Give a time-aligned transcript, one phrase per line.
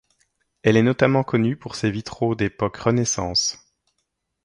[0.63, 3.59] Elle est notamment connue pour ses vitraux d'époque renaissance.